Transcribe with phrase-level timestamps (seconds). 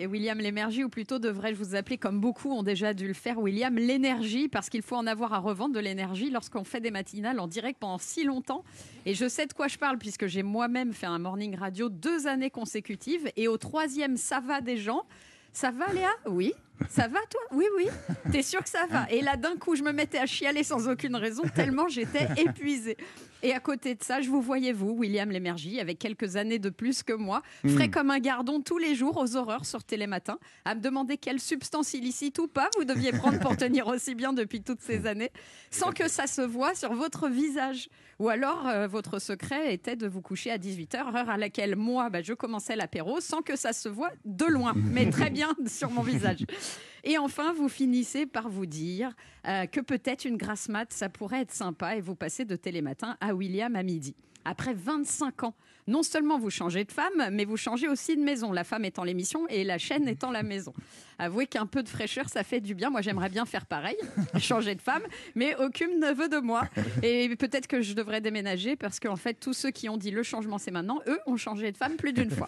[0.00, 3.40] Et William l'énergie, ou plutôt devrais-je vous appeler, comme beaucoup ont déjà dû le faire,
[3.40, 7.40] William l'énergie, parce qu'il faut en avoir à revendre de l'énergie lorsqu'on fait des matinales
[7.40, 8.62] en direct pendant si longtemps.
[9.06, 12.28] Et je sais de quoi je parle, puisque j'ai moi-même fait un morning radio deux
[12.28, 15.02] années consécutives, et au troisième, ça va des gens.
[15.52, 16.10] Ça va Léa?
[16.26, 16.52] Oui.
[16.88, 17.40] Ça va toi?
[17.52, 17.86] Oui, oui.
[18.32, 19.06] T'es sûr que ça va?
[19.10, 22.96] Et là, d'un coup, je me mettais à chialer sans aucune raison, tellement j'étais épuisée.
[23.42, 26.70] Et à côté de ça, je vous voyais, vous, William Lémergie, avec quelques années de
[26.70, 30.74] plus que moi, frais comme un gardon tous les jours aux horreurs sur Télématin, à
[30.74, 34.60] me demander quelle substance illicite ou pas vous deviez prendre pour tenir aussi bien depuis
[34.60, 35.30] toutes ces années,
[35.70, 37.88] sans que ça se voit sur votre visage.
[38.18, 42.10] Ou alors, euh, votre secret était de vous coucher à 18h, heure à laquelle moi,
[42.10, 45.90] bah, je commençais l'apéro, sans que ça se voit de loin, mais très bien sur
[45.90, 46.44] mon visage.
[47.04, 49.14] Et enfin, vous finissez par vous dire
[49.46, 53.16] euh, que peut-être une grasse mat, ça pourrait être sympa, et vous passez de Télématin
[53.20, 54.14] à William à midi.
[54.44, 55.54] Après 25 ans,
[55.86, 58.52] non seulement vous changez de femme, mais vous changez aussi de maison.
[58.52, 60.72] La femme étant l'émission et la chaîne étant la maison.
[61.18, 62.90] Avouez qu'un peu de fraîcheur, ça fait du bien.
[62.90, 63.96] Moi, j'aimerais bien faire pareil,
[64.38, 65.02] changer de femme,
[65.34, 66.68] mais aucune ne veut de moi.
[67.02, 70.22] Et peut-être que je devrais déménager parce qu'en fait, tous ceux qui ont dit le
[70.22, 72.46] changement, c'est maintenant, eux ont changé de femme plus d'une fois.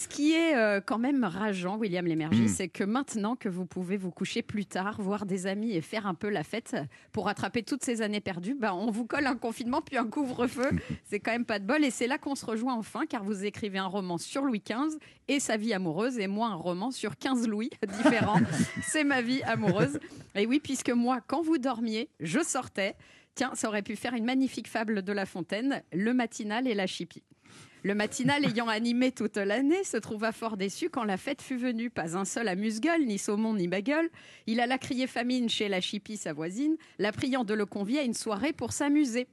[0.00, 2.48] Ce qui est euh, quand même rageant, William Lémergie, Mm.
[2.48, 6.06] c'est que maintenant que vous pouvez vous coucher plus tard, voir des amis et faire
[6.06, 6.76] un peu la fête
[7.10, 10.70] pour rattraper toutes ces années perdues, bah, on vous colle un confinement puis un couvre-feu.
[11.10, 11.84] C'est quand même pas de bol.
[11.84, 14.98] Et c'est là qu'on se rejoint enfin, car vous écrivez un roman sur Louis XV
[15.26, 18.38] et sa vie amoureuse, et moi un roman sur 15 Louis différents.
[18.82, 19.98] c'est ma vie amoureuse.
[20.36, 22.94] Et oui, puisque moi, quand vous dormiez, je sortais.
[23.34, 26.86] Tiens, ça aurait pu faire une magnifique fable de La Fontaine, le matinal et la
[26.86, 27.24] chipie.
[27.84, 31.90] Le matinal ayant animé toute l'année se trouva fort déçu quand la fête fut venue.
[31.90, 34.10] Pas un seul amuse-gueule, ni saumon, ni bagueule.
[34.46, 38.02] Il alla crier famine chez la chipie, sa voisine, la priant de le convier à
[38.02, 39.28] une soirée pour s'amuser.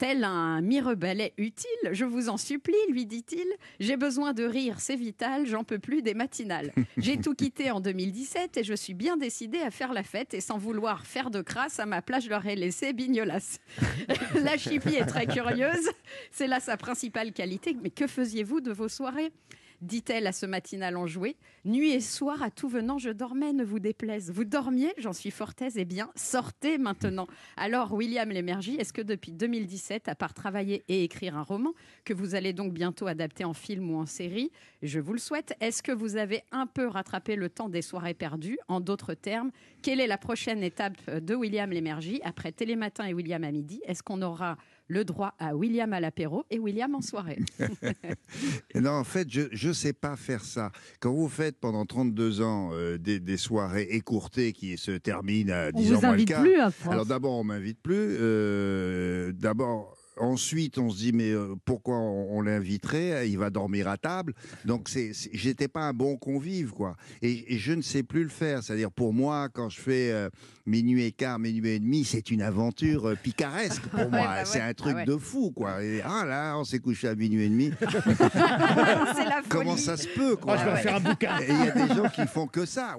[0.00, 3.46] Tel un mirebalais utile, je vous en supplie, lui dit-il.
[3.80, 6.72] J'ai besoin de rire, c'est vital, j'en peux plus des matinales.
[6.96, 10.40] J'ai tout quitté en 2017 et je suis bien décidée à faire la fête et
[10.40, 13.58] sans vouloir faire de crasse, à ma place, je leur ai laissé Bignolas.
[14.42, 15.90] la chipie est très curieuse,
[16.30, 17.76] c'est là sa principale qualité.
[17.82, 19.32] Mais que faisiez-vous de vos soirées?
[19.80, 21.36] Dit-elle à ce matinal enjoué.
[21.64, 24.30] Nuit et soir, à tout venant, je dormais, ne vous déplaise.
[24.30, 27.26] Vous dormiez, j'en suis fort aise, eh bien, sortez maintenant.
[27.56, 31.72] Alors, William Lémergie, est-ce que depuis 2017, à part travailler et écrire un roman,
[32.04, 34.50] que vous allez donc bientôt adapter en film ou en série,
[34.82, 38.14] je vous le souhaite, est-ce que vous avez un peu rattrapé le temps des soirées
[38.14, 38.58] perdues?
[38.68, 39.50] En d'autres termes,
[39.82, 42.20] quelle est la prochaine étape de William Lémergie?
[42.24, 44.56] Après Télématin et William à midi Est-ce qu'on aura
[44.90, 47.38] le droit à William à l'apéro et William en soirée
[48.74, 50.72] Non, en fait, je ne sais pas faire ça.
[50.98, 55.70] Quand vous faites pendant 32 ans euh, des, des soirées écourtées qui se terminent à
[55.72, 56.92] 10 On ans vous moins le invite quart, plus à France.
[56.92, 57.94] Alors d'abord, on m'invite plus.
[57.94, 59.96] euh, d'abord.
[60.16, 63.28] Ensuite, on se dit mais euh, pourquoi on, on l'inviterait?
[63.30, 64.34] Il va dormir à table.
[64.64, 66.96] Donc, c'est, j'étais pas un bon convive, quoi.
[67.22, 68.62] Et, et je ne sais plus le faire.
[68.62, 70.28] C'est-à-dire pour moi, quand je fais euh,
[70.66, 74.20] minuit et quart, minuit et demi, c'est une aventure euh, picaresque pour moi.
[74.20, 75.04] Ouais, bah c'est un truc Ah ouais.
[75.06, 75.82] de fou, quoi.
[75.82, 77.70] Et, ah là, on s'est couché à minuit et demi.
[77.80, 80.54] La Comment ça se peut, quoi?
[80.54, 81.38] Oh, je vais en faire un bouquin.
[81.40, 82.96] Et il y a des gens qui font que ça.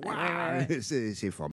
[0.81, 1.49] C'est formidable.